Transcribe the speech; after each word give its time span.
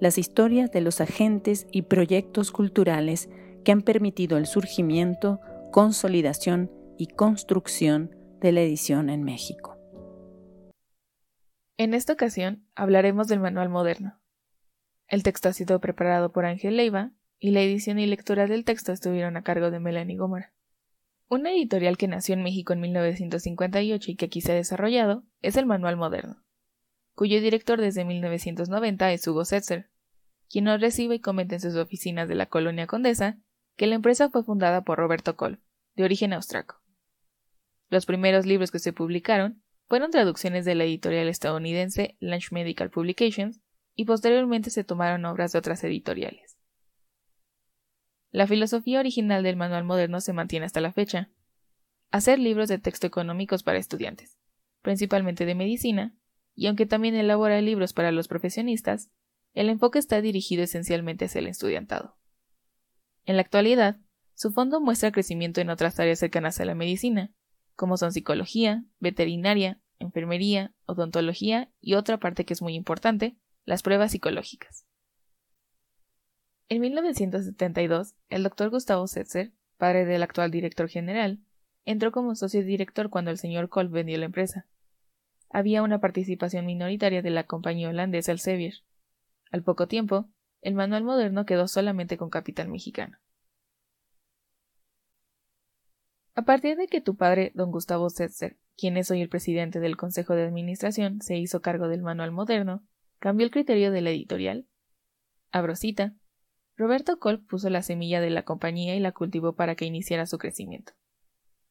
las 0.00 0.18
historias 0.18 0.72
de 0.72 0.80
los 0.80 1.00
agentes 1.00 1.66
y 1.70 1.82
proyectos 1.82 2.50
culturales 2.50 3.28
que 3.64 3.72
han 3.72 3.82
permitido 3.82 4.38
el 4.38 4.46
surgimiento, 4.46 5.40
consolidación 5.70 6.70
y 6.98 7.06
construcción 7.06 8.16
de 8.40 8.52
la 8.52 8.62
edición 8.62 9.10
en 9.10 9.22
México. 9.22 9.76
En 11.76 11.94
esta 11.94 12.14
ocasión 12.14 12.66
hablaremos 12.74 13.28
del 13.28 13.40
manual 13.40 13.68
moderno. 13.68 14.20
El 15.06 15.22
texto 15.22 15.48
ha 15.48 15.52
sido 15.52 15.80
preparado 15.80 16.32
por 16.32 16.46
Ángel 16.46 16.76
Leiva 16.76 17.12
y 17.38 17.50
la 17.50 17.60
edición 17.60 17.98
y 17.98 18.06
lectura 18.06 18.46
del 18.46 18.64
texto 18.64 18.92
estuvieron 18.92 19.36
a 19.36 19.42
cargo 19.42 19.70
de 19.70 19.80
Melanie 19.80 20.16
Gómora. 20.16 20.52
Una 21.28 21.52
editorial 21.52 21.96
que 21.96 22.08
nació 22.08 22.34
en 22.34 22.42
México 22.42 22.72
en 22.72 22.80
1958 22.80 24.10
y 24.10 24.16
que 24.16 24.26
aquí 24.26 24.40
se 24.40 24.52
ha 24.52 24.56
desarrollado 24.56 25.24
es 25.42 25.56
el 25.56 25.64
Manual 25.64 25.96
Moderno, 25.96 26.42
cuyo 27.14 27.40
director 27.40 27.80
desde 27.80 28.04
1990 28.04 29.12
es 29.12 29.26
Hugo 29.26 29.44
Setzer, 29.44 29.89
quien 30.50 30.64
nos 30.64 30.80
recibe 30.80 31.14
y 31.14 31.20
comenta 31.20 31.54
en 31.54 31.60
sus 31.60 31.76
oficinas 31.76 32.28
de 32.28 32.34
la 32.34 32.46
colonia 32.46 32.86
Condesa 32.86 33.38
que 33.76 33.86
la 33.86 33.94
empresa 33.94 34.28
fue 34.28 34.42
fundada 34.42 34.82
por 34.82 34.98
Roberto 34.98 35.36
Kolb, 35.36 35.60
de 35.94 36.04
origen 36.04 36.32
austriaco. 36.32 36.82
Los 37.88 38.04
primeros 38.04 38.44
libros 38.46 38.70
que 38.70 38.80
se 38.80 38.92
publicaron 38.92 39.62
fueron 39.86 40.10
traducciones 40.10 40.64
de 40.64 40.74
la 40.74 40.84
editorial 40.84 41.28
estadounidense 41.28 42.16
Lunch 42.20 42.52
Medical 42.52 42.90
Publications 42.90 43.60
y 43.94 44.04
posteriormente 44.04 44.70
se 44.70 44.84
tomaron 44.84 45.24
obras 45.24 45.52
de 45.52 45.58
otras 45.58 45.82
editoriales. 45.84 46.58
La 48.30 48.46
filosofía 48.46 49.00
original 49.00 49.42
del 49.42 49.56
manual 49.56 49.84
moderno 49.84 50.20
se 50.20 50.32
mantiene 50.32 50.66
hasta 50.66 50.80
la 50.80 50.92
fecha. 50.92 51.30
Hacer 52.10 52.38
libros 52.38 52.68
de 52.68 52.78
texto 52.78 53.06
económicos 53.06 53.62
para 53.62 53.78
estudiantes, 53.78 54.38
principalmente 54.82 55.46
de 55.46 55.54
medicina, 55.54 56.14
y 56.54 56.66
aunque 56.66 56.86
también 56.86 57.14
elabora 57.14 57.60
libros 57.60 57.92
para 57.92 58.12
los 58.12 58.28
profesionistas, 58.28 59.10
el 59.54 59.68
enfoque 59.68 59.98
está 59.98 60.20
dirigido 60.20 60.62
esencialmente 60.62 61.26
hacia 61.26 61.40
el 61.40 61.48
estudiantado. 61.48 62.16
En 63.24 63.36
la 63.36 63.42
actualidad, 63.42 63.98
su 64.34 64.52
fondo 64.52 64.80
muestra 64.80 65.12
crecimiento 65.12 65.60
en 65.60 65.70
otras 65.70 65.98
áreas 66.00 66.18
cercanas 66.18 66.60
a 66.60 66.64
la 66.64 66.74
medicina, 66.74 67.32
como 67.74 67.96
son 67.96 68.12
psicología, 68.12 68.84
veterinaria, 68.98 69.80
enfermería, 69.98 70.74
odontología 70.86 71.70
y 71.80 71.94
otra 71.94 72.18
parte 72.18 72.44
que 72.44 72.54
es 72.54 72.62
muy 72.62 72.74
importante, 72.74 73.36
las 73.64 73.82
pruebas 73.82 74.12
psicológicas. 74.12 74.86
En 76.68 76.80
1972, 76.80 78.14
el 78.28 78.42
doctor 78.44 78.70
Gustavo 78.70 79.06
Setzer, 79.06 79.52
padre 79.76 80.04
del 80.04 80.22
actual 80.22 80.50
director 80.50 80.88
general, 80.88 81.40
entró 81.84 82.12
como 82.12 82.34
socio 82.34 82.64
director 82.64 83.10
cuando 83.10 83.30
el 83.30 83.38
señor 83.38 83.68
Kolb 83.68 83.90
vendió 83.90 84.16
la 84.18 84.26
empresa. 84.26 84.66
Había 85.48 85.82
una 85.82 86.00
participación 86.00 86.66
minoritaria 86.66 87.22
de 87.22 87.30
la 87.30 87.44
compañía 87.44 87.88
holandesa 87.88 88.32
Elsevier. 88.32 88.74
Al 89.50 89.62
poco 89.62 89.88
tiempo, 89.88 90.30
el 90.62 90.74
manual 90.74 91.04
moderno 91.04 91.44
quedó 91.44 91.66
solamente 91.66 92.16
con 92.16 92.30
capital 92.30 92.68
mexicano. 92.68 93.18
A 96.34 96.42
partir 96.42 96.76
de 96.76 96.86
que 96.86 97.00
tu 97.00 97.16
padre, 97.16 97.52
don 97.54 97.70
Gustavo 97.70 98.08
Setzer, 98.08 98.56
quien 98.76 98.96
es 98.96 99.10
hoy 99.10 99.20
el 99.20 99.28
presidente 99.28 99.80
del 99.80 99.96
Consejo 99.96 100.34
de 100.34 100.44
Administración, 100.44 101.20
se 101.20 101.36
hizo 101.36 101.60
cargo 101.60 101.88
del 101.88 102.02
manual 102.02 102.30
moderno, 102.32 102.82
cambió 103.18 103.44
el 103.44 103.50
criterio 103.50 103.90
de 103.90 104.00
la 104.00 104.10
editorial. 104.10 104.66
Abrosita, 105.50 106.14
Roberto 106.76 107.18
Kolb 107.18 107.44
puso 107.46 107.68
la 107.68 107.82
semilla 107.82 108.20
de 108.20 108.30
la 108.30 108.44
compañía 108.44 108.94
y 108.94 109.00
la 109.00 109.12
cultivó 109.12 109.54
para 109.54 109.74
que 109.74 109.84
iniciara 109.84 110.24
su 110.26 110.38
crecimiento. 110.38 110.92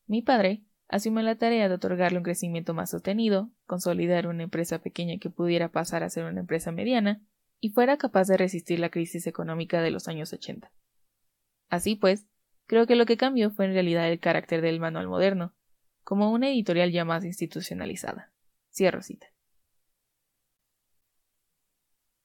Mi 0.05 0.21
padre 0.21 0.63
asumió 0.87 1.23
la 1.23 1.37
tarea 1.37 1.69
de 1.69 1.75
otorgarle 1.75 2.17
un 2.17 2.23
crecimiento 2.23 2.73
más 2.73 2.91
sostenido, 2.91 3.49
consolidar 3.65 4.27
una 4.27 4.43
empresa 4.43 4.79
pequeña 4.79 5.17
que 5.17 5.29
pudiera 5.29 5.69
pasar 5.71 6.03
a 6.03 6.09
ser 6.09 6.25
una 6.25 6.41
empresa 6.41 6.71
mediana 6.71 7.21
y 7.59 7.69
fuera 7.69 7.97
capaz 7.97 8.27
de 8.27 8.37
resistir 8.37 8.79
la 8.79 8.89
crisis 8.89 9.27
económica 9.27 9.81
de 9.81 9.91
los 9.91 10.07
años 10.07 10.31
80. 10.33 10.71
Así 11.69 11.95
pues, 11.95 12.25
creo 12.65 12.87
que 12.87 12.95
lo 12.95 13.05
que 13.05 13.17
cambió 13.17 13.51
fue 13.51 13.65
en 13.65 13.73
realidad 13.73 14.09
el 14.09 14.19
carácter 14.19 14.61
del 14.61 14.79
manual 14.79 15.07
moderno, 15.07 15.53
como 16.03 16.31
una 16.31 16.49
editorial 16.49 16.91
ya 16.91 17.05
más 17.05 17.25
institucionalizada. 17.25 18.31
Cierro 18.71 19.01
cita. 19.01 19.27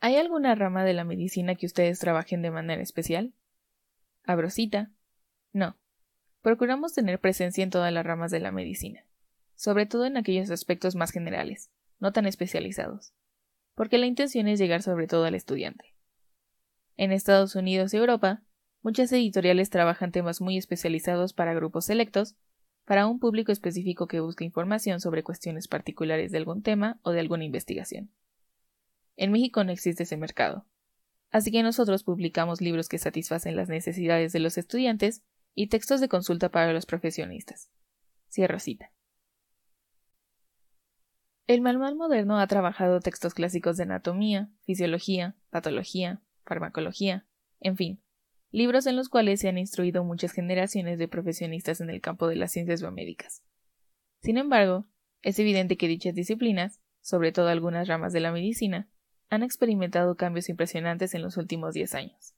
¿Hay 0.00 0.17
alguna 0.17 0.55
rama 0.55 0.84
de 0.84 0.93
la 0.93 1.05
medicina 1.05 1.55
que 1.55 1.66
ustedes 1.66 1.99
trabajen 1.99 2.43
de 2.43 2.51
manera 2.51 2.83
especial? 2.83 3.33
¿Abrosita? 4.25 4.91
No. 5.53 5.77
Procuramos 6.43 6.93
tener 6.93 7.21
presencia 7.21 7.65
en 7.65 7.71
todas 7.71 7.93
las 7.93 8.05
ramas 8.05 8.31
de 8.31 8.41
la 8.41 8.53
medicina, 8.53 9.06
sobre 9.55 9.87
todo 9.87 10.05
en 10.05 10.19
aquellos 10.19 10.51
aspectos 10.51 10.95
más 10.95 11.11
generales, 11.11 11.71
no 12.01 12.12
tan 12.12 12.27
especializados, 12.27 13.15
porque 13.74 13.98
la 13.98 14.06
intención 14.06 14.48
es 14.48 14.58
llegar 14.58 14.82
sobre 14.82 15.06
todo 15.06 15.24
al 15.24 15.34
estudiante. 15.34 15.94
En 16.96 17.12
Estados 17.12 17.56
Unidos 17.56 17.92
y 17.92 17.96
Europa, 17.96 18.42
muchas 18.82 19.12
editoriales 19.12 19.70
trabajan 19.70 20.12
temas 20.12 20.40
muy 20.40 20.56
especializados 20.56 21.32
para 21.32 21.54
grupos 21.54 21.86
selectos, 21.86 22.36
para 22.84 23.06
un 23.06 23.18
público 23.18 23.50
específico 23.50 24.06
que 24.06 24.20
busca 24.20 24.44
información 24.44 25.00
sobre 25.00 25.22
cuestiones 25.22 25.68
particulares 25.68 26.30
de 26.30 26.38
algún 26.38 26.62
tema 26.62 27.00
o 27.02 27.10
de 27.10 27.20
alguna 27.20 27.44
investigación. 27.44 28.10
En 29.16 29.32
México 29.32 29.64
no 29.64 29.72
existe 29.72 30.02
ese 30.02 30.16
mercado. 30.16 30.66
Así 31.30 31.50
que 31.50 31.62
nosotros 31.62 32.04
publicamos 32.04 32.60
libros 32.60 32.88
que 32.88 32.98
satisfacen 32.98 33.56
las 33.56 33.68
necesidades 33.68 34.32
de 34.32 34.41
los 34.41 34.56
estudiantes 34.56 35.24
y 35.54 35.68
textos 35.68 36.00
de 36.00 36.08
consulta 36.08 36.50
para 36.50 36.72
los 36.72 36.86
profesionistas. 36.86 37.70
Cierro 38.28 38.60
cita. 38.60 38.94
El 41.47 41.60
manual 41.60 41.94
moderno 41.94 42.38
ha 42.38 42.47
trabajado 42.47 43.00
textos 43.00 43.34
clásicos 43.34 43.77
de 43.77 43.82
anatomía, 43.82 44.49
fisiología, 44.62 45.37
patología, 45.50 46.22
farmacología, 46.47 47.27
en 47.60 47.77
fin, 47.77 48.03
libros 48.50 48.87
en 48.87 48.97
los 48.97 49.10
cuales 49.10 49.41
se 49.41 49.49
han 49.49 49.59
instruido 49.59 50.04
muchas 50.04 50.33
generaciones 50.33 50.99
de 50.99 51.06
profesionistas 51.06 51.83
en 51.83 51.91
el 51.91 52.00
campo 52.00 52.28
de 52.28 52.37
las 52.37 52.50
ciencias 52.50 52.81
biomédicas. 52.81 53.44
Sin 54.22 54.38
embargo, 54.38 54.87
es 55.21 55.38
evidente 55.38 55.77
que 55.77 55.87
dichas 55.87 56.15
disciplinas, 56.15 56.81
sobre 57.03 57.31
todo 57.31 57.49
algunas 57.49 57.88
ramas 57.88 58.15
de 58.15 58.21
la 58.21 58.33
medicina, 58.33 58.88
han 59.28 59.43
experimentado 59.43 60.16
cambios 60.16 60.49
impresionantes 60.49 61.15
en 61.15 61.21
los 61.21 61.37
últimos 61.37 61.75
10 61.75 61.94
años. 61.94 62.34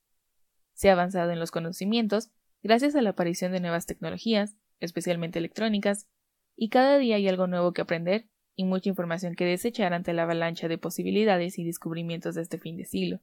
Se 0.72 0.90
ha 0.90 0.94
avanzado 0.94 1.30
en 1.30 1.38
los 1.38 1.52
conocimientos 1.52 2.32
gracias 2.60 2.96
a 2.96 3.02
la 3.02 3.10
aparición 3.10 3.52
de 3.52 3.60
nuevas 3.60 3.86
tecnologías, 3.86 4.56
especialmente 4.80 5.38
electrónicas, 5.38 6.08
y 6.56 6.70
cada 6.70 6.98
día 6.98 7.16
hay 7.16 7.28
algo 7.28 7.46
nuevo 7.46 7.72
que 7.72 7.82
aprender 7.82 8.26
y 8.56 8.64
mucha 8.64 8.88
información 8.88 9.34
que 9.34 9.44
desechar 9.44 9.92
ante 9.92 10.14
la 10.14 10.22
avalancha 10.22 10.66
de 10.66 10.78
posibilidades 10.78 11.58
y 11.58 11.64
descubrimientos 11.64 12.34
de 12.34 12.42
este 12.42 12.58
fin 12.58 12.76
de 12.76 12.86
siglo. 12.86 13.20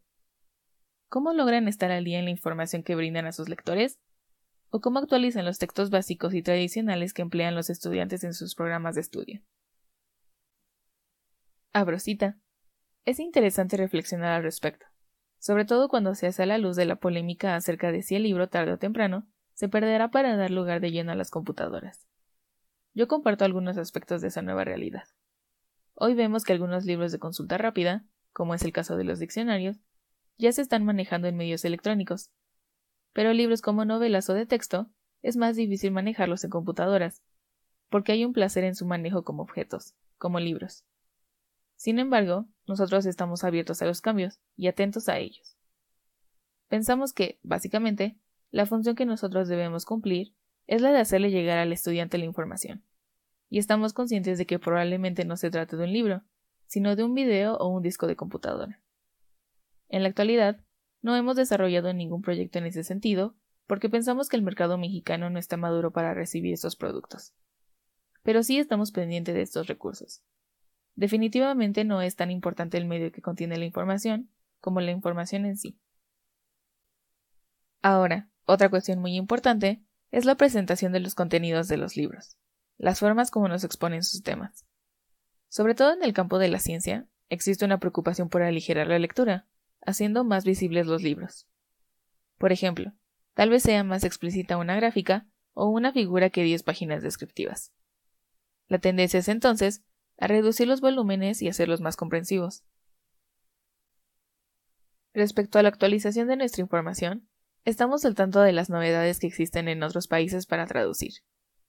¿Cómo 1.09 1.33
logran 1.33 1.67
estar 1.67 1.91
al 1.91 2.05
día 2.05 2.19
en 2.19 2.25
la 2.25 2.31
información 2.31 2.83
que 2.83 2.95
brindan 2.95 3.25
a 3.25 3.31
sus 3.31 3.49
lectores? 3.49 3.99
¿O 4.69 4.79
cómo 4.79 4.99
actualizan 4.99 5.45
los 5.45 5.59
textos 5.59 5.89
básicos 5.89 6.33
y 6.33 6.41
tradicionales 6.41 7.13
que 7.13 7.21
emplean 7.21 7.55
los 7.55 7.69
estudiantes 7.69 8.23
en 8.23 8.33
sus 8.33 8.55
programas 8.55 8.95
de 8.95 9.01
estudio? 9.01 9.41
Abrosita. 11.71 12.37
Es 13.05 13.19
interesante 13.19 13.77
reflexionar 13.77 14.33
al 14.33 14.43
respecto, 14.43 14.85
sobre 15.39 15.65
todo 15.65 15.89
cuando 15.89 16.15
se 16.15 16.27
hace 16.27 16.43
a 16.43 16.45
la 16.45 16.57
luz 16.57 16.75
de 16.75 16.85
la 16.85 16.95
polémica 16.95 17.55
acerca 17.55 17.91
de 17.91 18.01
si 18.01 18.15
el 18.15 18.23
libro 18.23 18.49
tarde 18.49 18.73
o 18.73 18.77
temprano 18.77 19.27
se 19.53 19.69
perderá 19.69 20.09
para 20.09 20.35
dar 20.35 20.51
lugar 20.51 20.81
de 20.81 20.91
lleno 20.91 21.11
a 21.11 21.15
las 21.15 21.29
computadoras. 21.29 22.07
Yo 22.93 23.07
comparto 23.07 23.43
algunos 23.43 23.77
aspectos 23.77 24.21
de 24.21 24.29
esa 24.29 24.41
nueva 24.41 24.63
realidad. 24.63 25.03
Hoy 25.95 26.15
vemos 26.15 26.43
que 26.43 26.53
algunos 26.53 26.85
libros 26.85 27.11
de 27.11 27.19
consulta 27.19 27.57
rápida, 27.57 28.03
como 28.31 28.55
es 28.55 28.63
el 28.63 28.73
caso 28.73 28.97
de 28.97 29.03
los 29.03 29.19
diccionarios, 29.19 29.77
ya 30.37 30.51
se 30.51 30.61
están 30.61 30.83
manejando 30.83 31.27
en 31.27 31.37
medios 31.37 31.63
electrónicos, 31.65 32.31
pero 33.13 33.31
libros 33.33 33.61
como 33.61 33.85
novelas 33.85 34.29
o 34.29 34.33
de 34.33 34.45
texto 34.45 34.89
es 35.21 35.37
más 35.37 35.55
difícil 35.55 35.91
manejarlos 35.91 36.43
en 36.43 36.49
computadoras, 36.49 37.21
porque 37.89 38.11
hay 38.11 38.25
un 38.25 38.33
placer 38.33 38.63
en 38.63 38.75
su 38.75 38.85
manejo 38.85 39.23
como 39.23 39.43
objetos, 39.43 39.93
como 40.17 40.39
libros. 40.39 40.83
Sin 41.75 41.99
embargo, 41.99 42.47
nosotros 42.67 43.05
estamos 43.05 43.43
abiertos 43.43 43.81
a 43.81 43.85
los 43.85 44.01
cambios 44.01 44.39
y 44.55 44.67
atentos 44.67 45.09
a 45.09 45.19
ellos. 45.19 45.57
Pensamos 46.69 47.13
que, 47.13 47.39
básicamente, 47.43 48.17
la 48.49 48.65
función 48.65 48.95
que 48.95 49.05
nosotros 49.05 49.47
debemos 49.47 49.85
cumplir 49.85 50.33
es 50.65 50.81
la 50.81 50.91
de 50.91 50.99
hacerle 50.99 51.29
llegar 51.29 51.59
al 51.59 51.71
estudiante 51.71 52.17
la 52.17 52.25
información. 52.25 52.83
Y 53.53 53.59
estamos 53.59 53.93
conscientes 53.93 54.39
de 54.39 54.47
que 54.47 54.57
probablemente 54.57 55.25
no 55.25 55.37
se 55.37 55.51
trate 55.51 55.77
de 55.77 55.83
un 55.83 55.93
libro, 55.93 56.23
sino 56.65 56.95
de 56.95 57.03
un 57.03 57.13
video 57.13 57.55
o 57.57 57.67
un 57.67 57.83
disco 57.83 58.07
de 58.07 58.15
computadora. 58.15 58.81
En 59.89 60.01
la 60.01 60.09
actualidad, 60.09 60.59
no 61.03 61.15
hemos 61.15 61.35
desarrollado 61.35 61.93
ningún 61.93 62.23
proyecto 62.23 62.57
en 62.57 62.65
ese 62.65 62.83
sentido 62.83 63.35
porque 63.67 63.89
pensamos 63.89 64.27
que 64.27 64.37
el 64.37 64.41
mercado 64.41 64.79
mexicano 64.79 65.29
no 65.29 65.37
está 65.37 65.55
maduro 65.55 65.91
para 65.91 66.15
recibir 66.15 66.51
estos 66.51 66.75
productos. 66.75 67.35
Pero 68.23 68.41
sí 68.41 68.57
estamos 68.57 68.91
pendientes 68.91 69.35
de 69.35 69.43
estos 69.43 69.67
recursos. 69.67 70.23
Definitivamente 70.95 71.83
no 71.83 72.01
es 72.01 72.15
tan 72.15 72.31
importante 72.31 72.79
el 72.79 72.85
medio 72.85 73.11
que 73.11 73.21
contiene 73.21 73.59
la 73.59 73.65
información 73.65 74.31
como 74.61 74.81
la 74.81 74.89
información 74.89 75.45
en 75.45 75.57
sí. 75.57 75.77
Ahora, 77.83 78.31
otra 78.45 78.69
cuestión 78.69 78.97
muy 78.97 79.15
importante 79.15 79.83
es 80.09 80.25
la 80.25 80.37
presentación 80.37 80.91
de 80.91 81.01
los 81.01 81.13
contenidos 81.13 81.67
de 81.67 81.77
los 81.77 81.95
libros, 81.95 82.35
las 82.77 82.99
formas 82.99 83.31
como 83.31 83.47
nos 83.47 83.63
exponen 83.63 84.03
sus 84.03 84.23
temas. 84.23 84.65
Sobre 85.49 85.75
todo 85.75 85.93
en 85.93 86.03
el 86.03 86.13
campo 86.13 86.39
de 86.39 86.47
la 86.47 86.59
ciencia, 86.59 87.07
existe 87.29 87.65
una 87.65 87.79
preocupación 87.79 88.29
por 88.29 88.41
aligerar 88.41 88.87
la 88.87 88.99
lectura, 88.99 89.47
haciendo 89.85 90.23
más 90.23 90.45
visibles 90.45 90.87
los 90.87 91.03
libros. 91.03 91.47
Por 92.37 92.51
ejemplo, 92.51 92.93
tal 93.33 93.49
vez 93.49 93.63
sea 93.63 93.83
más 93.83 94.03
explícita 94.03 94.57
una 94.57 94.75
gráfica 94.75 95.27
o 95.53 95.67
una 95.67 95.93
figura 95.93 96.29
que 96.29 96.43
10 96.43 96.63
páginas 96.63 97.03
descriptivas. 97.03 97.71
La 98.67 98.79
tendencia 98.79 99.19
es 99.19 99.27
entonces 99.27 99.83
a 100.17 100.27
reducir 100.27 100.67
los 100.67 100.81
volúmenes 100.81 101.41
y 101.41 101.47
hacerlos 101.47 101.81
más 101.81 101.95
comprensivos. 101.95 102.63
Respecto 105.13 105.59
a 105.59 105.63
la 105.63 105.69
actualización 105.69 106.27
de 106.27 106.37
nuestra 106.37 106.61
información, 106.61 107.29
estamos 107.65 108.03
al 108.05 108.15
tanto 108.15 108.41
de 108.41 108.51
las 108.51 108.69
novedades 108.69 109.19
que 109.19 109.27
existen 109.27 109.67
en 109.67 109.83
otros 109.83 110.07
países 110.07 110.47
para 110.47 110.65
traducir. 110.65 111.13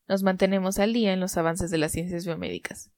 Nos 0.07 0.23
mantenemos 0.23 0.79
al 0.79 0.93
día 0.93 1.13
en 1.13 1.21
los 1.21 1.37
avances 1.37 1.71
de 1.71 1.79
las 1.79 1.93
ciencias 1.93 2.27
biomédicas. 2.27 2.91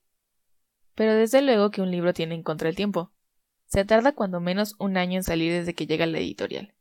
Pero 0.95 1.15
desde 1.15 1.43
luego 1.43 1.71
que 1.71 1.83
un 1.83 1.91
libro 1.91 2.13
tiene 2.13 2.35
en 2.35 2.43
contra 2.43 2.69
el 2.69 2.77
tiempo. 2.77 3.13
Se 3.67 3.85
tarda 3.85 4.13
cuando 4.13 4.41
menos 4.41 4.75
un 4.79 4.97
año 4.97 5.17
en 5.17 5.25
salir 5.25 5.53
desde 5.53 5.75
que 5.75 5.87
llega 5.87 6.07
la 6.07 6.19
editorial. 6.19 6.75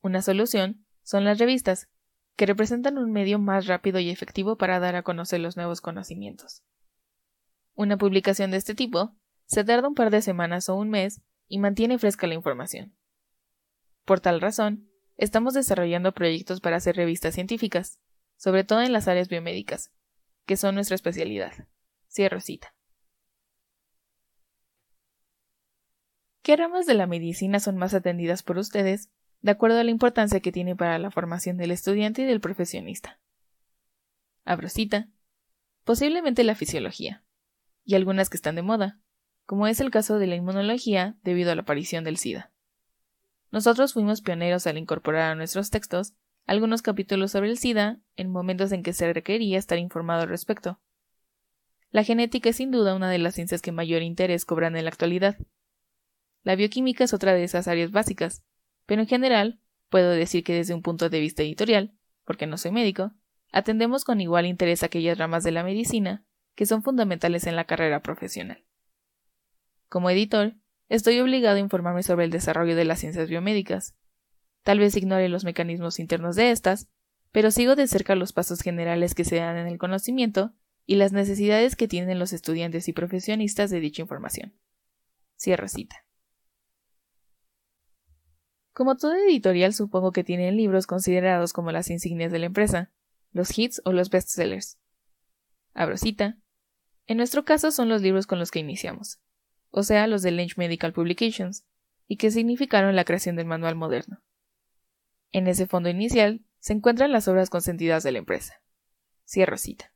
Una 0.00 0.22
solución 0.22 0.86
son 1.02 1.24
las 1.24 1.38
revistas, 1.38 1.88
que 2.36 2.46
representan 2.46 2.96
un 2.96 3.12
medio 3.12 3.38
más 3.38 3.66
rápido 3.66 3.98
y 3.98 4.08
efectivo 4.08 4.56
para 4.56 4.80
dar 4.80 4.96
a 4.96 5.02
conocer 5.02 5.40
los 5.40 5.56
nuevos 5.56 5.80
conocimientos. 5.80 6.62
Una 7.74 7.98
publicación 7.98 8.50
de 8.50 8.56
este 8.56 8.74
tipo 8.74 9.14
se 9.46 9.64
tarda 9.64 9.88
un 9.88 9.94
par 9.94 10.10
de 10.10 10.22
semanas 10.22 10.68
o 10.68 10.76
un 10.76 10.90
mes 10.90 11.20
y 11.48 11.58
mantiene 11.58 11.98
fresca 11.98 12.26
la 12.26 12.34
información. 12.34 12.94
Por 14.04 14.20
tal 14.20 14.40
razón, 14.40 14.88
estamos 15.16 15.54
desarrollando 15.54 16.12
proyectos 16.12 16.60
para 16.60 16.76
hacer 16.76 16.96
revistas 16.96 17.34
científicas, 17.34 17.98
sobre 18.40 18.64
todo 18.64 18.80
en 18.80 18.94
las 18.94 19.06
áreas 19.06 19.28
biomédicas, 19.28 19.92
que 20.46 20.56
son 20.56 20.74
nuestra 20.74 20.94
especialidad. 20.94 21.52
Cierro 22.08 22.40
cita. 22.40 22.74
¿Qué 26.40 26.56
ramas 26.56 26.86
de 26.86 26.94
la 26.94 27.06
medicina 27.06 27.60
son 27.60 27.76
más 27.76 27.92
atendidas 27.92 28.42
por 28.42 28.56
ustedes, 28.56 29.10
de 29.42 29.50
acuerdo 29.50 29.78
a 29.78 29.84
la 29.84 29.90
importancia 29.90 30.40
que 30.40 30.52
tiene 30.52 30.74
para 30.74 30.98
la 30.98 31.10
formación 31.10 31.58
del 31.58 31.70
estudiante 31.70 32.22
y 32.22 32.24
del 32.24 32.40
profesionista? 32.40 33.20
Abro 34.46 34.70
cita. 34.70 35.10
Posiblemente 35.84 36.42
la 36.42 36.54
fisiología, 36.54 37.22
y 37.84 37.94
algunas 37.94 38.30
que 38.30 38.38
están 38.38 38.54
de 38.54 38.62
moda, 38.62 39.00
como 39.44 39.66
es 39.66 39.80
el 39.80 39.90
caso 39.90 40.18
de 40.18 40.28
la 40.28 40.36
inmunología 40.36 41.18
debido 41.22 41.52
a 41.52 41.56
la 41.56 41.62
aparición 41.62 42.04
del 42.04 42.16
SIDA. 42.16 42.50
Nosotros 43.50 43.92
fuimos 43.92 44.22
pioneros 44.22 44.66
al 44.66 44.78
incorporar 44.78 45.30
a 45.30 45.34
nuestros 45.34 45.68
textos 45.68 46.14
algunos 46.50 46.82
capítulos 46.82 47.32
sobre 47.32 47.50
el 47.50 47.58
SIDA 47.58 48.00
en 48.16 48.30
momentos 48.30 48.72
en 48.72 48.82
que 48.82 48.92
se 48.92 49.12
requería 49.12 49.58
estar 49.58 49.78
informado 49.78 50.22
al 50.22 50.28
respecto. 50.28 50.80
La 51.90 52.04
genética 52.04 52.50
es 52.50 52.56
sin 52.56 52.70
duda 52.70 52.94
una 52.94 53.10
de 53.10 53.18
las 53.18 53.34
ciencias 53.34 53.62
que 53.62 53.72
mayor 53.72 54.02
interés 54.02 54.44
cobran 54.44 54.76
en 54.76 54.84
la 54.84 54.90
actualidad, 54.90 55.36
la 56.42 56.56
bioquímica 56.56 57.04
es 57.04 57.12
otra 57.12 57.34
de 57.34 57.44
esas 57.44 57.68
áreas 57.68 57.90
básicas, 57.90 58.42
pero 58.86 59.02
en 59.02 59.08
general, 59.08 59.60
puedo 59.90 60.10
decir 60.10 60.42
que 60.42 60.54
desde 60.54 60.74
un 60.74 60.82
punto 60.82 61.10
de 61.10 61.20
vista 61.20 61.42
editorial, 61.42 61.92
porque 62.24 62.46
no 62.46 62.56
soy 62.56 62.72
médico, 62.72 63.12
atendemos 63.52 64.04
con 64.04 64.20
igual 64.20 64.46
interés 64.46 64.82
aquellas 64.82 65.18
ramas 65.18 65.44
de 65.44 65.50
la 65.50 65.64
medicina 65.64 66.24
que 66.54 66.66
son 66.66 66.82
fundamentales 66.82 67.46
en 67.46 67.56
la 67.56 67.64
carrera 67.64 68.00
profesional. 68.00 68.64
Como 69.88 70.08
editor, 70.08 70.54
estoy 70.88 71.20
obligado 71.20 71.56
a 71.56 71.60
informarme 71.60 72.02
sobre 72.02 72.24
el 72.24 72.30
desarrollo 72.30 72.74
de 72.74 72.84
las 72.84 73.00
ciencias 73.00 73.28
biomédicas. 73.28 73.94
Tal 74.62 74.78
vez 74.78 74.96
ignore 74.96 75.28
los 75.28 75.44
mecanismos 75.44 75.98
internos 75.98 76.36
de 76.36 76.50
estas, 76.50 76.88
pero 77.32 77.50
sigo 77.50 77.76
de 77.76 77.86
cerca 77.86 78.14
los 78.14 78.32
pasos 78.32 78.60
generales 78.60 79.14
que 79.14 79.24
se 79.24 79.36
dan 79.36 79.56
en 79.56 79.66
el 79.66 79.78
conocimiento 79.78 80.52
y 80.86 80.96
las 80.96 81.12
necesidades 81.12 81.76
que 81.76 81.88
tienen 81.88 82.18
los 82.18 82.32
estudiantes 82.32 82.88
y 82.88 82.92
profesionistas 82.92 83.70
de 83.70 83.80
dicha 83.80 84.02
información. 84.02 84.54
Cierra 85.36 85.68
cita. 85.68 86.04
Como 88.72 88.96
todo 88.96 89.14
editorial 89.14 89.72
supongo 89.72 90.12
que 90.12 90.24
tienen 90.24 90.56
libros 90.56 90.86
considerados 90.86 91.52
como 91.52 91.72
las 91.72 91.90
insignias 91.90 92.32
de 92.32 92.38
la 92.38 92.46
empresa, 92.46 92.90
los 93.32 93.56
hits 93.56 93.80
o 93.84 93.92
los 93.92 94.10
bestsellers. 94.10 94.78
Abro 95.74 95.96
cita. 95.96 96.38
En 97.06 97.16
nuestro 97.16 97.44
caso 97.44 97.70
son 97.70 97.88
los 97.88 98.02
libros 98.02 98.26
con 98.26 98.38
los 98.38 98.50
que 98.50 98.60
iniciamos, 98.60 99.20
o 99.70 99.82
sea, 99.82 100.06
los 100.06 100.22
de 100.22 100.30
Lynch 100.30 100.56
Medical 100.56 100.92
Publications, 100.92 101.64
y 102.06 102.16
que 102.16 102.30
significaron 102.30 102.96
la 102.96 103.04
creación 103.04 103.36
del 103.36 103.46
manual 103.46 103.76
moderno. 103.76 104.22
En 105.32 105.46
ese 105.46 105.66
fondo 105.66 105.88
inicial 105.88 106.44
se 106.58 106.72
encuentran 106.72 107.12
las 107.12 107.28
obras 107.28 107.50
consentidas 107.50 108.02
de 108.02 108.12
la 108.12 108.18
empresa. 108.18 108.62
Cierro 109.24 109.56
cita. 109.56 109.92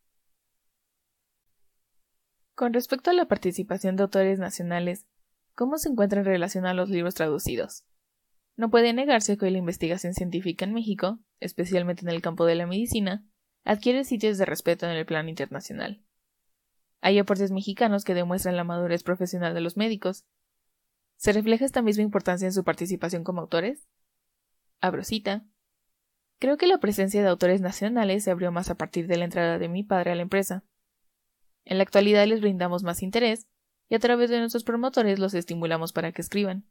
Con 2.55 2.73
respecto 2.73 3.11
a 3.11 3.15
la 3.15 3.27
participación 3.27 3.97
de 3.97 4.05
autores 4.05 4.39
nacionales, 4.39 5.07
¿cómo 5.57 5.77
se 5.77 5.89
encuentra 5.89 6.21
en 6.21 6.27
relación 6.27 6.67
a 6.67 6.75
los 6.75 6.89
libros 6.89 7.15
traducidos? 7.15 7.85
No 8.57 8.71
puede 8.71 8.93
negarse 8.93 9.37
que 9.37 9.47
hoy 9.47 9.51
la 9.51 9.59
investigación 9.59 10.15
científica 10.15 10.65
en 10.65 10.73
México, 10.73 11.19
especialmente 11.41 12.03
en 12.03 12.11
el 12.11 12.23
campo 12.23 12.47
de 12.47 12.55
la 12.55 12.69
medicina, 12.69 13.27
adquiere 13.65 14.05
sitios 14.05 14.39
de 14.39 14.45
respeto 14.45 14.87
en 14.87 14.93
el 14.93 15.05
plano 15.05 15.29
internacional. 15.29 16.05
Hay 17.01 17.19
aportes 17.19 17.51
mexicanos 17.51 18.05
que 18.05 18.15
demuestran 18.15 18.57
la 18.57 18.63
madurez 18.63 19.03
profesional 19.03 19.53
de 19.53 19.61
los 19.61 19.77
médicos. 19.77 20.25
¿Se 21.17 21.33
refleja 21.33 21.65
esta 21.65 21.83
misma 21.83 22.05
importancia 22.05 22.47
en 22.47 22.53
su 22.53 22.63
participación 22.63 23.25
como 23.25 23.41
autores? 23.41 23.89
Abro 24.81 25.05
cita. 25.05 25.47
Creo 26.39 26.57
que 26.57 26.67
la 26.67 26.79
presencia 26.79 27.23
de 27.23 27.29
autores 27.29 27.61
nacionales 27.61 28.25
se 28.25 28.31
abrió 28.31 28.53
más 28.53 28.71
a 28.71 28.77
partir 28.77 29.07
de 29.07 29.17
la 29.17 29.25
entrada 29.25 29.59
de 29.59 29.69
mi 29.69 29.83
padre 29.83 30.13
a 30.13 30.15
la 30.15 30.23
empresa. 30.23 30.65
En 31.65 31.79
la 31.79 31.85
actualidad 31.85 32.27
les 32.27 32.41
brindamos 32.41 32.83
más 32.83 33.03
interés 33.03 33.47
y 33.89 33.95
a 33.95 33.99
través 33.99 34.31
de 34.31 34.39
nuestros 34.39 34.65
promotores 34.65 35.19
los 35.19 35.35
estimulamos 35.35 35.93
para 35.93 36.13
que 36.13 36.23
escriban. 36.23 36.69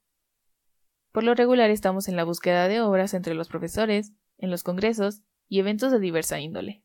Por 1.11 1.23
lo 1.23 1.35
regular 1.35 1.69
estamos 1.69 2.07
en 2.07 2.15
la 2.15 2.23
búsqueda 2.23 2.67
de 2.67 2.81
obras 2.81 3.13
entre 3.13 3.35
los 3.35 3.47
profesores, 3.47 4.13
en 4.37 4.51
los 4.51 4.63
congresos 4.63 5.21
y 5.47 5.59
eventos 5.59 5.91
de 5.91 5.99
diversa 5.99 6.39
índole. 6.39 6.83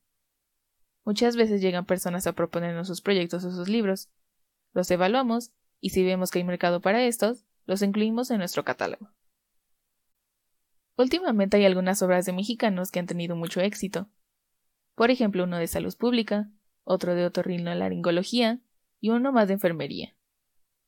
Muchas 1.05 1.37
veces 1.37 1.63
llegan 1.63 1.87
personas 1.87 2.27
a 2.27 2.35
proponernos 2.35 2.87
sus 2.87 3.01
proyectos 3.01 3.45
o 3.45 3.51
sus 3.51 3.69
libros. 3.69 4.11
Los 4.75 4.91
evaluamos 4.91 5.53
y 5.81 5.91
si 5.91 6.05
vemos 6.05 6.31
que 6.31 6.39
hay 6.39 6.45
mercado 6.45 6.81
para 6.81 7.05
estos, 7.05 7.47
los 7.65 7.81
incluimos 7.83 8.31
en 8.31 8.39
nuestro 8.39 8.65
catálogo. 8.65 9.11
Últimamente 10.99 11.57
hay 11.57 11.65
algunas 11.65 12.03
obras 12.03 12.27
de 12.27 12.33
mexicanos 12.33 12.91
que 12.91 12.99
han 12.99 13.07
tenido 13.07 13.37
mucho 13.37 13.61
éxito. 13.61 14.11
Por 14.97 15.13
ejemplo, 15.13 15.45
uno 15.45 15.57
de 15.57 15.69
salud 15.69 15.97
pública, 15.97 16.51
otro 16.83 17.15
de 17.15 17.25
otorrinolaringología 17.25 18.61
y 18.99 19.11
uno 19.11 19.31
más 19.31 19.47
de 19.47 19.55
enfermería. 19.55 20.17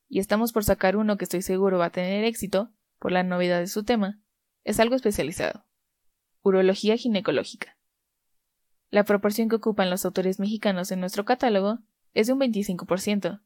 Y 0.09 0.19
estamos 0.19 0.53
por 0.53 0.65
sacar 0.65 0.97
uno 0.97 1.17
que 1.17 1.25
estoy 1.25 1.43
seguro 1.43 1.79
va 1.79 1.87
a 1.87 1.93
tener 1.93 2.25
éxito 2.25 2.73
por 2.99 3.13
la 3.13 3.23
novedad 3.23 3.61
de 3.61 3.69
su 3.69 3.85
tema, 3.85 4.21
es 4.65 4.81
algo 4.81 4.97
especializado. 4.97 5.65
Urología 6.43 6.97
ginecológica. 6.97 7.79
La 8.91 9.05
proporción 9.05 9.49
que 9.49 9.57
ocupan 9.57 9.91
los 9.91 10.05
autores 10.05 10.41
mexicanos 10.41 10.91
en 10.91 10.99
nuestro 10.99 11.25
catálogo 11.25 11.79
es 12.15 12.27
de 12.27 12.33
un 12.33 12.41
25%, 12.41 13.43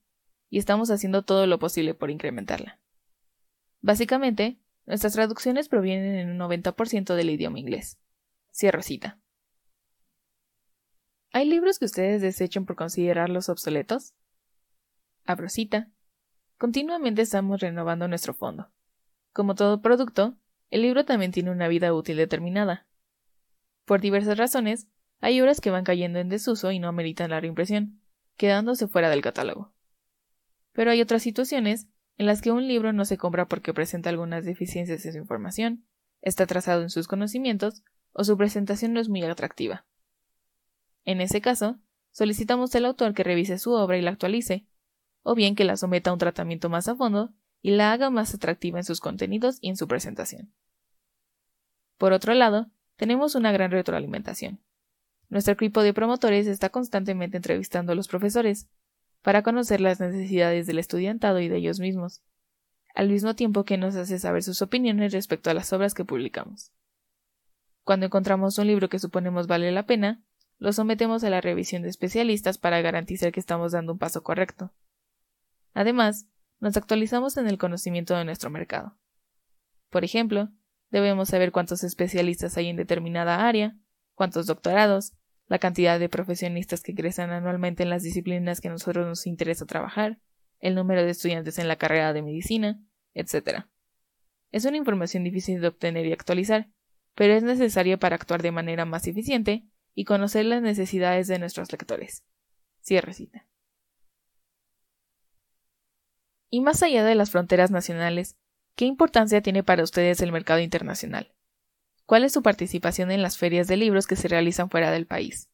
y 0.49 0.59
estamos 0.59 0.91
haciendo 0.91 1.25
todo 1.25 1.47
lo 1.47 1.59
posible 1.59 1.93
por 1.93 2.11
incrementarla. 2.11 2.81
Básicamente, 3.83 4.64
nuestras 4.87 5.15
traducciones 5.15 5.69
provienen 5.69 6.17
en 6.17 6.31
un 6.31 6.39
90% 6.39 7.15
del 7.15 7.31
idioma 7.31 7.59
inglés. 7.59 7.99
Cierro 8.53 8.83
cita. 8.83 9.19
¿Hay 11.33 11.47
libros 11.47 11.79
que 11.79 11.87
ustedes 11.87 12.23
desechen 12.23 12.65
por 12.65 12.77
considerarlos 12.77 13.49
obsoletos? 13.49 14.15
Abro 15.25 15.49
cita. 15.49 15.91
Continuamente 16.59 17.23
estamos 17.23 17.61
renovando 17.61 18.07
nuestro 18.07 18.35
fondo. 18.35 18.71
Como 19.33 19.57
todo 19.57 19.83
producto, 19.83 20.37
el 20.71 20.83
libro 20.83 21.05
también 21.05 21.33
tiene 21.33 21.51
una 21.51 21.67
vida 21.67 21.93
útil 21.93 22.17
determinada. 22.17 22.87
Por 23.85 24.01
diversas 24.01 24.39
razones, 24.39 24.87
hay 25.21 25.41
obras 25.41 25.61
que 25.61 25.71
van 25.71 25.85
cayendo 25.85 26.19
en 26.19 26.29
desuso 26.29 26.71
y 26.71 26.79
no 26.79 26.89
ameritan 26.89 27.31
la 27.31 27.41
reimpresión, 27.41 28.01
quedándose 28.37 28.87
fuera 28.87 29.11
del 29.11 29.23
catálogo. 29.23 29.73
Pero 30.73 30.91
hay 30.91 31.01
otras 31.01 31.23
situaciones 31.23 31.89
en 32.17 32.27
las 32.27 32.43
que 32.43 32.53
un 32.53 32.67
libro 32.69 32.93
no 32.93 33.05
se 33.05 33.19
compra 33.19 33.49
porque 33.49 33.75
presenta 33.75 34.11
algunas 34.11 34.45
deficiencias 34.45 35.05
en 35.05 35.13
su 35.13 35.19
información, 35.19 35.85
está 36.23 36.47
trazado 36.47 36.83
en 36.83 36.91
sus 36.91 37.09
conocimientos 37.09 37.83
o 38.13 38.25
su 38.25 38.37
presentación 38.37 38.93
no 38.93 39.01
es 39.01 39.09
muy 39.09 39.23
atractiva. 39.23 39.85
En 41.05 41.21
ese 41.21 41.41
caso, 41.41 41.79
solicitamos 42.13 42.75
al 42.75 42.87
autor 42.87 43.15
que 43.15 43.25
revise 43.25 43.59
su 43.59 43.73
obra 43.73 43.99
y 43.99 44.03
la 44.03 44.11
actualice, 44.11 44.67
o 45.23 45.35
bien 45.35 45.55
que 45.55 45.65
la 45.65 45.77
someta 45.77 46.11
a 46.11 46.13
un 46.13 46.19
tratamiento 46.19 46.69
más 46.69 46.89
a 46.89 46.95
fondo 46.95 47.35
y 47.61 47.73
la 47.73 47.93
haga 47.93 48.11
más 48.11 48.35
atractiva 48.35 48.79
en 48.79 48.85
sus 48.85 49.01
contenidos 49.01 49.59
y 49.61 49.71
en 49.71 49.77
su 49.77 49.89
presentación. 49.89 50.53
Por 51.99 52.13
otro 52.13 52.35
lado, 52.35 52.71
tenemos 52.97 53.35
una 53.35 53.53
gran 53.53 53.71
retroalimentación. 53.71 54.61
Nuestro 55.29 55.55
equipo 55.55 55.83
de 55.83 55.95
promotores 55.95 56.47
está 56.47 56.69
constantemente 56.69 57.39
entrevistando 57.39 57.93
a 57.93 57.95
los 57.95 58.09
profesores 58.09 58.69
para 59.25 59.43
conocer 59.43 59.81
las 59.81 60.01
necesidades 60.01 60.67
del 60.67 60.79
estudiantado 60.79 61.41
y 61.41 61.49
de 61.49 61.57
ellos 61.57 61.81
mismos, 61.81 62.21
al 62.95 63.09
mismo 63.09 63.35
tiempo 63.35 63.65
que 63.65 63.79
nos 63.79 63.97
hace 63.97 64.19
saber 64.19 64.43
sus 64.43 64.61
opiniones 64.61 65.15
respecto 65.15 65.49
a 65.49 65.55
las 65.55 65.73
obras 65.73 65.95
que 65.95 66.05
publicamos. 66.05 66.73
Cuando 67.85 68.05
encontramos 68.05 68.59
un 68.59 68.67
libro 68.67 68.91
que 68.91 68.99
suponemos 68.99 69.47
vale 69.47 69.73
la 69.73 69.87
pena, 69.87 70.23
lo 70.59 70.75
sometemos 70.75 71.25
a 71.25 71.31
la 71.31 71.41
revisión 71.41 71.81
de 71.81 71.89
especialistas 71.89 72.59
para 72.59 72.83
garantizar 72.83 73.33
que 73.33 73.41
estamos 73.41 73.73
dando 73.73 73.95
un 73.95 73.99
paso 73.99 74.23
correcto. 74.23 74.75
Además, 75.73 76.27
nos 76.61 76.77
actualizamos 76.77 77.39
en 77.39 77.49
el 77.49 77.57
conocimiento 77.57 78.15
de 78.15 78.27
nuestro 78.27 78.51
mercado. 78.51 78.99
Por 79.89 80.05
ejemplo, 80.05 80.51
debemos 80.91 81.31
saber 81.31 81.51
cuántos 81.51 81.83
especialistas 81.83 82.59
hay 82.59 82.69
en 82.69 82.77
determinada 82.77 83.49
área, 83.49 83.75
cuántos 84.15 84.45
doctorados, 84.45 85.15
la 85.47 85.59
cantidad 85.59 85.99
de 85.99 86.09
profesionistas 86.09 86.83
que 86.83 86.93
ingresan 86.93 87.31
anualmente 87.31 87.83
en 87.83 87.91
las 87.91 88.03
disciplinas 88.03 88.61
que 88.61 88.69
a 88.69 88.73
nosotros 88.73 89.07
nos 89.07 89.27
interesa 89.27 89.67
trabajar, 89.67 90.19
el 90.61 90.75
número 90.75 91.05
de 91.05 91.11
estudiantes 91.11 91.59
en 91.59 91.69
la 91.69 91.77
carrera 91.77 92.13
de 92.13 92.23
medicina, 92.23 92.81
etc. 93.13 93.67
Es 94.51 94.65
una 94.65 94.77
información 94.77 95.25
difícil 95.25 95.61
de 95.61 95.69
obtener 95.69 96.07
y 96.07 96.13
actualizar, 96.13 96.71
pero 97.15 97.35
es 97.35 97.43
necesaria 97.43 97.99
para 97.99 98.17
actuar 98.17 98.43
de 98.43 98.53
manera 98.53 98.85
más 98.85 99.07
eficiente 99.07 99.65
y 99.95 100.05
conocer 100.05 100.47
las 100.47 100.63
necesidades 100.63 101.29
de 101.29 101.39
nuestros 101.39 101.71
lectores. 101.71 102.25
Cierre 102.81 103.13
cita. 103.13 103.47
Y 106.51 106.61
más 106.61 106.83
allá 106.83 107.05
de 107.05 107.15
las 107.15 107.31
fronteras 107.31 107.71
nacionales, 107.71 108.37
¿qué 108.77 108.85
importancia 108.85 109.43
tiene 109.43 109.63
para 109.63 109.83
ustedes 109.83 110.21
el 110.23 110.33
mercado 110.33 110.61
internacional? 110.61 111.35
¿Cuál 112.07 112.25
es 112.25 112.33
su 112.33 112.43
participación 112.43 113.11
en 113.11 113.23
las 113.23 113.39
ferias 113.39 113.67
de 113.67 113.79
libros 113.79 114.07
que 114.07 114.17
se 114.17 114.29
realizan 114.29 114.69
fuera 114.69 114.91
del 114.91 115.07
país? 115.07 115.49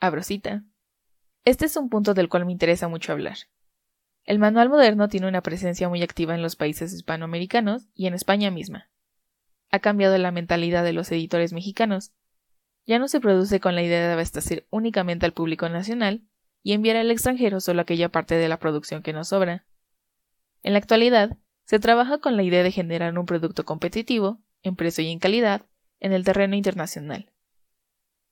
Abrosita. 0.00 0.64
Este 1.44 1.66
es 1.66 1.76
un 1.76 1.90
punto 1.90 2.14
del 2.14 2.30
cual 2.30 2.46
me 2.46 2.52
interesa 2.52 2.88
mucho 2.88 3.12
hablar. 3.12 3.36
El 4.24 4.38
manual 4.38 4.70
moderno 4.70 5.08
tiene 5.08 5.28
una 5.28 5.42
presencia 5.42 5.88
muy 5.88 6.02
activa 6.02 6.34
en 6.34 6.40
los 6.40 6.56
países 6.56 6.94
hispanoamericanos 6.94 7.88
y 7.94 8.06
en 8.06 8.14
España 8.14 8.50
misma. 8.50 8.90
Ha 9.70 9.80
cambiado 9.80 10.16
la 10.16 10.32
mentalidad 10.32 10.82
de 10.82 10.94
los 10.94 11.12
editores 11.12 11.52
mexicanos. 11.52 12.12
Ya 12.86 12.98
no 12.98 13.06
se 13.06 13.20
produce 13.20 13.60
con 13.60 13.74
la 13.74 13.82
idea 13.82 14.06
de 14.06 14.12
abastecer 14.14 14.66
únicamente 14.70 15.26
al 15.26 15.34
público 15.34 15.68
nacional 15.68 16.22
y 16.62 16.72
enviar 16.72 16.96
al 16.96 17.10
extranjero 17.10 17.60
solo 17.60 17.82
aquella 17.82 18.08
parte 18.08 18.34
de 18.34 18.48
la 18.48 18.58
producción 18.58 19.02
que 19.02 19.12
nos 19.12 19.28
sobra. 19.28 19.66
En 20.62 20.72
la 20.72 20.78
actualidad, 20.78 21.36
se 21.64 21.78
trabaja 21.78 22.18
con 22.18 22.36
la 22.36 22.42
idea 22.42 22.62
de 22.62 22.72
generar 22.72 23.18
un 23.18 23.26
producto 23.26 23.66
competitivo 23.66 24.40
en 24.62 24.76
precio 24.76 25.04
y 25.04 25.10
en 25.10 25.18
calidad, 25.18 25.66
en 26.00 26.12
el 26.12 26.24
terreno 26.24 26.56
internacional. 26.56 27.32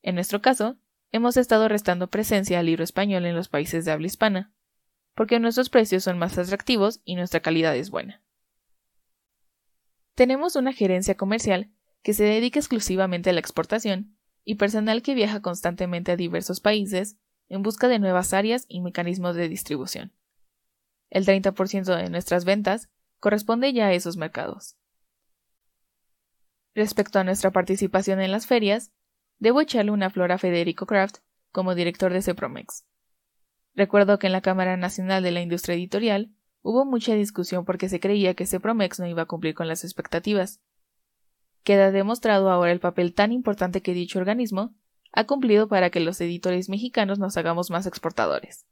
En 0.03 0.15
nuestro 0.15 0.41
caso, 0.41 0.79
hemos 1.13 1.37
estado 1.37 1.69
restando 1.69 2.09
presencia 2.09 2.59
al 2.59 2.67
libro 2.67 2.85
español 2.85 3.27
en 3.27 3.35
los 3.35 3.49
países 3.49 3.85
de 3.85 3.93
habla 3.93 4.07
hispana, 4.07 4.53
porque 5.15 5.41
nuestros 5.41 5.71
precios 5.71 6.05
son 6.05 6.19
más 6.19 6.37
atractivos 6.39 7.01
y 7.05 7.17
nuestra 7.17 7.41
calidad 7.41 7.75
es 7.77 7.91
buena. 7.91 8.23
Tenemos 10.15 10.57
una 10.57 10.73
gerencia 10.73 11.17
comercial 11.17 11.71
que 12.03 12.15
se 12.15 12.25
dedica 12.25 12.59
exclusivamente 12.59 13.31
a 13.31 13.33
la 13.33 13.41
exportación 13.41 14.17
y 14.45 14.55
personal 14.55 15.03
que 15.03 15.15
viaja 15.15 15.43
constantemente 15.43 16.13
a 16.13 16.17
diversos 16.17 16.61
países 16.61 17.17
en 17.49 17.63
busca 17.63 17.89
de 17.89 17.99
nuevas 17.99 18.33
áreas 18.33 18.65
y 18.69 18.81
mecanismos 18.81 19.35
de 19.37 19.49
distribución. 19.49 20.13
El 21.11 21.27
30% 21.27 21.97
de 21.97 22.11
nuestras 22.11 22.45
ventas 22.45 22.89
corresponde 23.19 23.73
ya 23.73 23.87
a 23.87 23.93
esos 23.93 24.17
mercados. 24.17 24.77
Respecto 26.77 27.19
a 27.19 27.25
nuestra 27.25 27.53
participación 27.53 28.21
en 28.21 28.31
las 28.31 28.47
ferias, 28.47 28.93
debo 29.39 29.63
echarle 29.63 29.93
una 29.93 30.11
flor 30.11 30.31
a 30.31 30.37
Federico 30.37 30.85
Kraft 30.85 31.21
como 31.51 31.75
director 31.75 32.13
de 32.13 32.21
CEPROMEX. 32.21 32.85
Recuerdo 33.75 34.19
que 34.19 34.27
en 34.27 34.35
la 34.35 34.43
Cámara 34.43 34.77
Nacional 34.77 35.23
de 35.23 35.31
la 35.31 35.41
Industria 35.41 35.75
Editorial 35.75 36.35
hubo 36.61 36.85
mucha 36.85 37.15
discusión 37.15 37.65
porque 37.65 37.89
se 37.89 37.99
creía 37.99 38.35
que 38.35 38.45
CEPROMEX 38.45 39.01
no 39.01 39.07
iba 39.07 39.23
a 39.23 39.27
cumplir 39.27 39.55
con 39.55 39.69
las 39.69 39.85
expectativas. 39.85 40.61
Queda 41.63 41.93
demostrado 41.93 42.51
ahora 42.51 42.73
el 42.73 42.81
papel 42.81 43.15
tan 43.15 43.33
importante 43.33 43.81
que 43.81 43.95
dicho 43.95 44.19
organismo 44.19 44.75
ha 45.13 45.25
cumplido 45.25 45.69
para 45.69 45.89
que 45.89 46.01
los 46.01 46.21
editores 46.21 46.69
mexicanos 46.69 47.19
nos 47.19 47.39
hagamos 47.39 47.71
más 47.71 47.87
exportadores. 47.87 48.67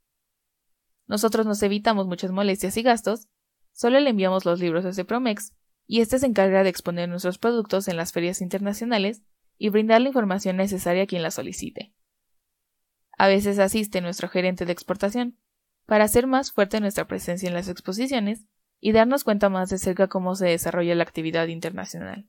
Nosotros 1.06 1.46
nos 1.46 1.62
evitamos 1.62 2.06
muchas 2.06 2.32
molestias 2.32 2.76
y 2.76 2.82
gastos, 2.82 3.28
solo 3.72 3.98
le 3.98 4.10
enviamos 4.10 4.44
los 4.44 4.60
libros 4.60 4.84
a 4.84 4.92
CEPROMEX 4.92 5.54
y 5.86 6.00
éste 6.00 6.18
se 6.18 6.26
encarga 6.26 6.62
de 6.62 6.70
exponer 6.70 7.08
nuestros 7.08 7.38
productos 7.38 7.88
en 7.88 7.96
las 7.96 8.12
ferias 8.12 8.40
internacionales 8.40 9.22
y 9.58 9.68
brindar 9.68 10.00
la 10.00 10.08
información 10.08 10.56
necesaria 10.56 11.04
a 11.04 11.06
quien 11.06 11.22
la 11.22 11.30
solicite. 11.30 11.94
A 13.16 13.28
veces 13.28 13.58
asiste 13.58 14.00
nuestro 14.00 14.28
gerente 14.28 14.66
de 14.66 14.72
exportación, 14.72 15.38
para 15.86 16.04
hacer 16.04 16.26
más 16.26 16.52
fuerte 16.52 16.80
nuestra 16.80 17.06
presencia 17.06 17.46
en 17.46 17.54
las 17.54 17.68
exposiciones 17.68 18.46
y 18.80 18.92
darnos 18.92 19.24
cuenta 19.24 19.48
más 19.48 19.68
de 19.68 19.78
cerca 19.78 20.08
cómo 20.08 20.34
se 20.34 20.46
desarrolla 20.46 20.94
la 20.94 21.02
actividad 21.02 21.46
internacional. 21.48 22.26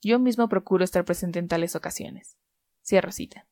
Yo 0.00 0.18
mismo 0.18 0.48
procuro 0.48 0.84
estar 0.84 1.04
presente 1.04 1.38
en 1.38 1.48
tales 1.48 1.74
ocasiones. 1.74 2.36
Cierro 2.82 3.12
cita. 3.12 3.48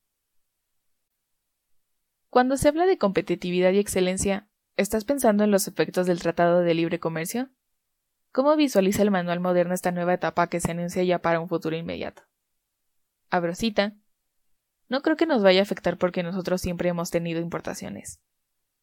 Cuando 2.31 2.57
se 2.57 2.69
habla 2.69 2.87
de 2.87 2.99
competitividad 2.99 3.73
y 3.73 3.79
excelencia, 3.79 4.49
¿estás 4.77 5.05
pensando 5.05 5.43
en 5.45 5.51
los 5.51 5.69
efectos 5.69 6.07
del 6.07 6.21
Tratado 6.21 6.61
de 6.61 6.75
Libre 6.75 7.01
Comercio? 7.01 7.51
¿Cómo 8.37 8.55
visualiza 8.55 9.03
el 9.03 9.11
manual 9.11 9.41
moderno 9.41 9.73
esta 9.73 9.93
nueva 9.93 10.13
etapa 10.13 10.51
que 10.51 10.61
se 10.61 10.71
anuncia 10.71 11.03
ya 11.03 11.21
para 11.21 11.41
un 11.41 11.49
futuro 11.49 11.75
inmediato? 11.75 12.25
Abrosita. 13.31 13.97
No 14.91 15.01
creo 15.01 15.17
que 15.17 15.25
nos 15.25 15.43
vaya 15.43 15.61
a 15.61 15.63
afectar 15.63 15.97
porque 15.97 16.23
nosotros 16.23 16.61
siempre 16.61 16.91
hemos 16.91 17.11
tenido 17.11 17.41
importaciones. 17.41 18.21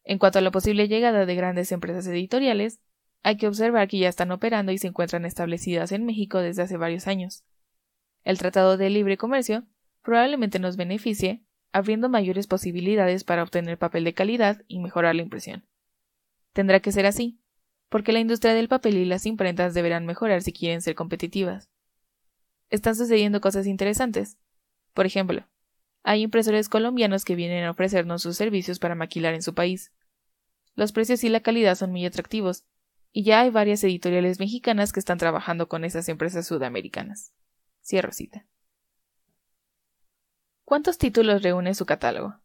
En 0.03 0.17
cuanto 0.17 0.39
a 0.39 0.41
la 0.41 0.49
posible 0.49 0.87
llegada 0.87 1.27
de 1.27 1.35
grandes 1.35 1.71
empresas 1.71 2.07
editoriales, 2.07 2.79
hay 3.21 3.37
que 3.37 3.47
observar 3.47 3.87
que 3.87 3.99
ya 3.99 4.09
están 4.09 4.31
operando 4.31 4.71
y 4.71 4.79
se 4.79 4.87
encuentran 4.87 5.23
establecidas 5.23 5.91
en 5.91 6.03
México 6.03 6.39
desde 6.39 6.63
hace 6.63 6.77
varios 6.77 7.05
años. 7.05 7.43
El 8.23 8.39
Tratado 8.39 8.75
de 8.75 8.89
Libre 8.89 9.17
Comercio 9.17 9.67
probablemente 10.01 10.57
nos 10.57 10.77
beneficie, 10.77 11.43
abriendo 11.71 12.09
mayores 12.09 12.47
posibilidades 12.47 13.23
para 13.23 13.43
obtener 13.43 13.77
papel 13.77 14.03
de 14.03 14.15
calidad 14.15 14.63
y 14.67 14.79
mejorar 14.79 15.13
la 15.13 15.21
impresión. 15.21 15.63
Tendrá 16.53 16.79
que 16.79 16.91
ser 16.91 17.05
así, 17.05 17.39
porque 17.93 18.11
la 18.11 18.19
industria 18.19 18.55
del 18.55 18.69
papel 18.69 18.97
y 18.97 19.05
las 19.05 19.27
imprentas 19.27 19.75
deberán 19.75 20.07
mejorar 20.07 20.41
si 20.41 20.51
quieren 20.51 20.81
ser 20.81 20.95
competitivas. 20.95 21.69
Están 22.71 22.95
sucediendo 22.95 23.39
cosas 23.39 23.67
interesantes. 23.67 24.39
Por 24.95 25.05
ejemplo, 25.05 25.47
hay 26.01 26.23
impresores 26.23 26.69
colombianos 26.69 27.23
que 27.23 27.35
vienen 27.35 27.65
a 27.65 27.69
ofrecernos 27.69 28.23
sus 28.23 28.35
servicios 28.35 28.79
para 28.79 28.95
maquilar 28.95 29.35
en 29.35 29.43
su 29.43 29.53
país. 29.53 29.91
Los 30.73 30.91
precios 30.91 31.23
y 31.23 31.29
la 31.29 31.41
calidad 31.41 31.75
son 31.75 31.91
muy 31.91 32.03
atractivos, 32.03 32.65
y 33.11 33.25
ya 33.25 33.41
hay 33.41 33.51
varias 33.51 33.83
editoriales 33.83 34.39
mexicanas 34.39 34.91
que 34.91 34.99
están 34.99 35.19
trabajando 35.19 35.69
con 35.69 35.85
esas 35.85 36.09
empresas 36.09 36.47
sudamericanas. 36.47 37.31
Cierro 37.83 38.11
cita. 38.11 38.47
¿Cuántos 40.65 40.97
títulos 40.97 41.43
reúne 41.43 41.75
su 41.75 41.85
catálogo? 41.85 42.39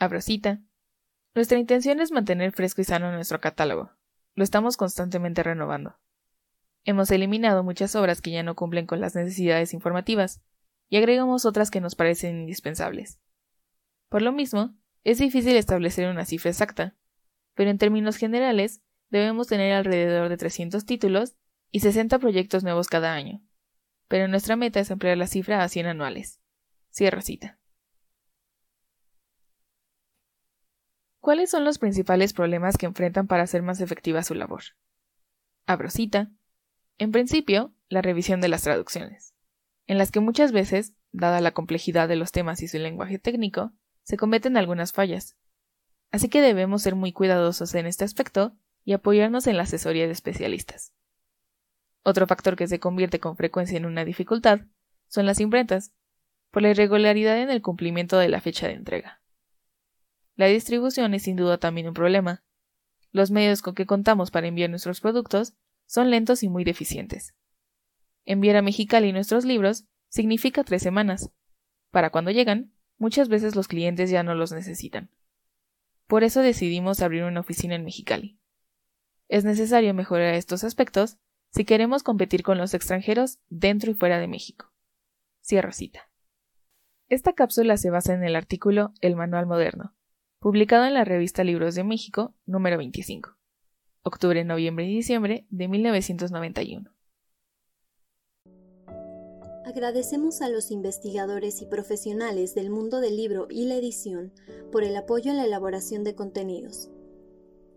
Abro 0.00 0.20
cita. 0.20 0.60
Nuestra 1.32 1.60
intención 1.60 2.00
es 2.00 2.10
mantener 2.10 2.50
fresco 2.50 2.80
y 2.80 2.84
sano 2.84 3.12
nuestro 3.12 3.40
catálogo, 3.40 3.92
lo 4.34 4.44
estamos 4.44 4.76
constantemente 4.76 5.42
renovando. 5.42 5.98
Hemos 6.84 7.10
eliminado 7.10 7.62
muchas 7.62 7.94
obras 7.94 8.20
que 8.20 8.30
ya 8.30 8.42
no 8.42 8.56
cumplen 8.56 8.86
con 8.86 9.00
las 9.00 9.14
necesidades 9.14 9.72
informativas, 9.74 10.42
y 10.88 10.96
agregamos 10.98 11.46
otras 11.46 11.70
que 11.70 11.80
nos 11.80 11.94
parecen 11.94 12.40
indispensables. 12.40 13.18
Por 14.08 14.20
lo 14.20 14.30
mismo, 14.30 14.74
es 15.04 15.18
difícil 15.18 15.56
establecer 15.56 16.08
una 16.08 16.26
cifra 16.26 16.50
exacta, 16.50 16.96
pero 17.54 17.70
en 17.70 17.78
términos 17.78 18.16
generales 18.16 18.82
debemos 19.08 19.46
tener 19.46 19.72
alrededor 19.72 20.28
de 20.28 20.36
300 20.36 20.84
títulos 20.84 21.34
y 21.70 21.80
60 21.80 22.18
proyectos 22.18 22.62
nuevos 22.62 22.88
cada 22.88 23.14
año, 23.14 23.42
pero 24.08 24.28
nuestra 24.28 24.56
meta 24.56 24.80
es 24.80 24.90
ampliar 24.90 25.16
la 25.16 25.26
cifra 25.26 25.62
a 25.62 25.68
100 25.68 25.86
anuales. 25.86 26.40
Cierro 26.90 27.22
cita. 27.22 27.58
¿Cuáles 31.22 31.50
son 31.50 31.64
los 31.64 31.78
principales 31.78 32.32
problemas 32.32 32.76
que 32.76 32.86
enfrentan 32.86 33.28
para 33.28 33.44
hacer 33.44 33.62
más 33.62 33.80
efectiva 33.80 34.24
su 34.24 34.34
labor? 34.34 34.62
Abrosita. 35.66 36.32
En 36.98 37.12
principio, 37.12 37.72
la 37.88 38.02
revisión 38.02 38.40
de 38.40 38.48
las 38.48 38.62
traducciones, 38.62 39.32
en 39.86 39.98
las 39.98 40.10
que 40.10 40.18
muchas 40.18 40.50
veces, 40.50 40.94
dada 41.12 41.40
la 41.40 41.52
complejidad 41.52 42.08
de 42.08 42.16
los 42.16 42.32
temas 42.32 42.60
y 42.60 42.66
su 42.66 42.76
lenguaje 42.78 43.20
técnico, 43.20 43.70
se 44.02 44.16
cometen 44.16 44.56
algunas 44.56 44.92
fallas. 44.92 45.36
Así 46.10 46.28
que 46.28 46.40
debemos 46.40 46.82
ser 46.82 46.96
muy 46.96 47.12
cuidadosos 47.12 47.72
en 47.76 47.86
este 47.86 48.04
aspecto 48.04 48.56
y 48.84 48.92
apoyarnos 48.92 49.46
en 49.46 49.56
la 49.56 49.62
asesoría 49.62 50.06
de 50.06 50.12
especialistas. 50.12 50.92
Otro 52.02 52.26
factor 52.26 52.56
que 52.56 52.66
se 52.66 52.80
convierte 52.80 53.20
con 53.20 53.36
frecuencia 53.36 53.76
en 53.76 53.86
una 53.86 54.04
dificultad 54.04 54.62
son 55.06 55.26
las 55.26 55.38
imprentas, 55.38 55.92
por 56.50 56.62
la 56.62 56.70
irregularidad 56.70 57.38
en 57.38 57.50
el 57.50 57.62
cumplimiento 57.62 58.18
de 58.18 58.28
la 58.28 58.40
fecha 58.40 58.66
de 58.66 58.74
entrega. 58.74 59.21
La 60.36 60.46
distribución 60.46 61.14
es 61.14 61.24
sin 61.24 61.36
duda 61.36 61.58
también 61.58 61.88
un 61.88 61.94
problema. 61.94 62.42
Los 63.10 63.30
medios 63.30 63.62
con 63.62 63.74
que 63.74 63.86
contamos 63.86 64.30
para 64.30 64.46
enviar 64.46 64.70
nuestros 64.70 65.00
productos 65.00 65.54
son 65.86 66.10
lentos 66.10 66.42
y 66.42 66.48
muy 66.48 66.64
deficientes. 66.64 67.34
Enviar 68.24 68.56
a 68.56 68.62
Mexicali 68.62 69.12
nuestros 69.12 69.44
libros 69.44 69.84
significa 70.08 70.64
tres 70.64 70.82
semanas. 70.82 71.30
Para 71.90 72.10
cuando 72.10 72.30
llegan, 72.30 72.72
muchas 72.98 73.28
veces 73.28 73.56
los 73.56 73.68
clientes 73.68 74.10
ya 74.10 74.22
no 74.22 74.34
los 74.34 74.52
necesitan. 74.52 75.10
Por 76.06 76.24
eso 76.24 76.40
decidimos 76.40 77.00
abrir 77.00 77.24
una 77.24 77.40
oficina 77.40 77.74
en 77.74 77.84
Mexicali. 77.84 78.38
Es 79.28 79.44
necesario 79.44 79.92
mejorar 79.94 80.34
estos 80.34 80.64
aspectos 80.64 81.18
si 81.50 81.64
queremos 81.64 82.02
competir 82.02 82.42
con 82.42 82.58
los 82.58 82.74
extranjeros 82.74 83.38
dentro 83.50 83.90
y 83.90 83.94
fuera 83.94 84.18
de 84.18 84.28
México. 84.28 84.72
Cierro 85.42 85.72
cita. 85.72 86.08
Esta 87.08 87.34
cápsula 87.34 87.76
se 87.76 87.90
basa 87.90 88.14
en 88.14 88.24
el 88.24 88.36
artículo 88.36 88.94
El 89.00 89.16
Manual 89.16 89.46
Moderno, 89.46 89.94
publicado 90.42 90.84
en 90.86 90.94
la 90.94 91.04
revista 91.04 91.44
Libros 91.44 91.76
de 91.76 91.84
México, 91.84 92.34
número 92.46 92.76
25, 92.76 93.36
octubre, 94.02 94.44
noviembre 94.44 94.86
y 94.86 94.96
diciembre 94.96 95.46
de 95.50 95.68
1991. 95.68 96.90
Agradecemos 99.64 100.42
a 100.42 100.48
los 100.48 100.72
investigadores 100.72 101.62
y 101.62 101.66
profesionales 101.66 102.56
del 102.56 102.70
mundo 102.70 103.00
del 103.00 103.16
libro 103.16 103.46
y 103.48 103.66
la 103.66 103.76
edición 103.76 104.32
por 104.72 104.82
el 104.82 104.96
apoyo 104.96 105.30
en 105.30 105.36
la 105.36 105.44
elaboración 105.44 106.02
de 106.02 106.16
contenidos. 106.16 106.90